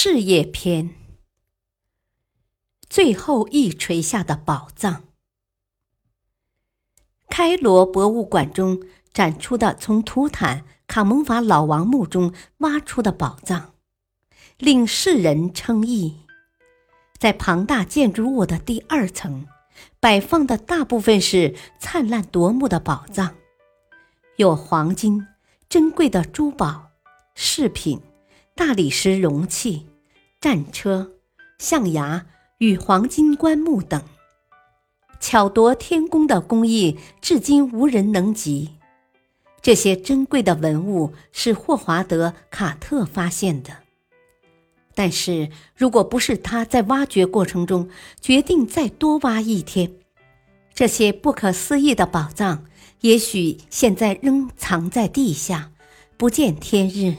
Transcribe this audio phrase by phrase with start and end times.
[0.00, 0.90] 事业篇，
[2.88, 5.02] 最后一锤下的宝藏。
[7.28, 8.80] 开罗博物馆中
[9.12, 13.74] 展出的从图坦卡蒙法老王墓中挖出的宝藏，
[14.58, 16.20] 令世人称异。
[17.18, 19.48] 在庞大建筑物的第二层，
[19.98, 23.34] 摆放的大部分是灿烂夺目的宝藏，
[24.36, 25.26] 有黄金、
[25.68, 26.92] 珍贵的珠宝、
[27.34, 28.00] 饰品。
[28.58, 29.86] 大理石容器、
[30.40, 31.12] 战车、
[31.60, 32.26] 象牙
[32.58, 34.02] 与黄金棺木等，
[35.20, 38.70] 巧夺天工的工艺至今无人能及。
[39.62, 43.70] 这些珍贵的文物是霍华德·卡特发现的，
[44.92, 47.88] 但是如果不是他在挖掘过程中
[48.20, 49.92] 决定再多挖一天，
[50.74, 52.64] 这些不可思议的宝藏
[53.02, 55.70] 也许现在仍藏在地下，
[56.16, 57.14] 不见天日。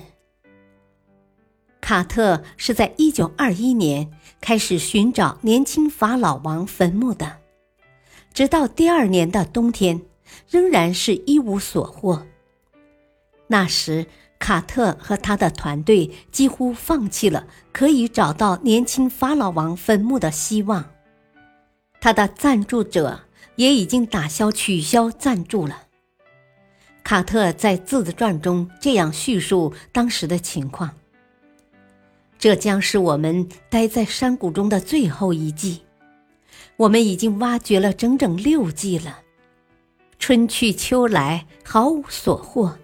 [1.81, 7.37] 卡特是在一九二一年开始寻找年轻法老王坟墓的，
[8.33, 10.01] 直到第二年的冬天，
[10.49, 12.27] 仍然是一无所获。
[13.47, 14.05] 那时，
[14.37, 20.91] 卡特和他的团队几乎放弃了可以找到年轻法老王坟墓的希望。
[21.99, 23.21] 他的赞助者
[23.55, 25.83] 也已经打消取消赞助了。
[27.03, 30.91] 卡特在自传中这样叙述当时的情况。
[32.39, 35.81] 这将是我们待在山谷中的最后一季。
[36.77, 39.19] 我们已经挖掘了整整六季了，
[40.17, 42.77] 春去秋来，毫无所获。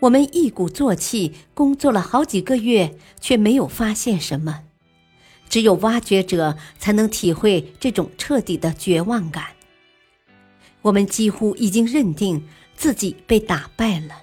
[0.00, 4.64] 我们一鼓作气工作了好几个月，却没有发现什么。
[5.48, 9.46] 只有挖掘者才能体会这种彻底的绝望感。
[10.82, 12.44] 我们几乎已经认定
[12.74, 14.22] 自己被打败了。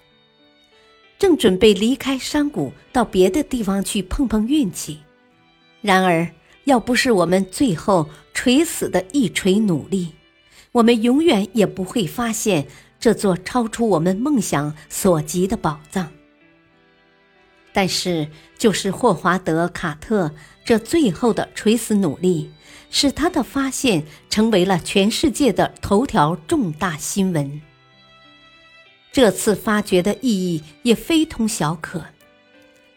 [1.17, 4.99] 正准备离开山谷，到别的地方去碰碰运气，
[5.81, 6.27] 然而，
[6.65, 10.13] 要不是我们最后垂死的一锤努力，
[10.73, 12.67] 我们永远也不会发现
[12.99, 16.11] 这座超出我们梦想所及的宝藏。
[17.71, 18.27] 但是，
[18.57, 20.33] 就是霍华德·卡特
[20.63, 22.49] 这最后的垂死努力，
[22.89, 27.61] 使他的发现成为了全世界的头条重大新闻。
[29.15, 32.03] 这次发掘的意义也非同小可，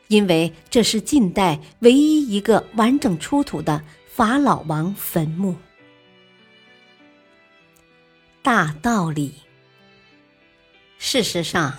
[0.08, 5.54] 因为这是近代唯一一个完整出土的法老王坟墓。
[8.42, 9.32] 大道理。
[10.98, 11.72] 事实上，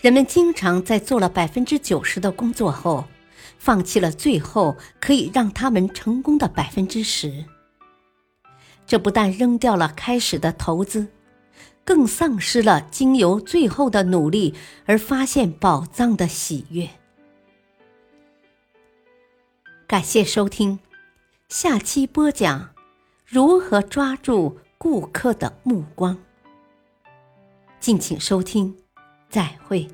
[0.00, 3.04] 人们经常在做了百分之九十的工作后，
[3.58, 7.44] 放弃了最后可以让他们成功的百分之十。
[8.86, 11.06] 这不但扔掉了开始的投资。
[11.84, 14.54] 更丧失了经由最后的努力
[14.86, 16.88] 而发现宝藏的喜悦。
[19.86, 20.78] 感谢收听，
[21.48, 22.70] 下期播讲
[23.26, 26.16] 如何抓住顾客的目光。
[27.78, 28.76] 敬请收听，
[29.28, 29.88] 再会。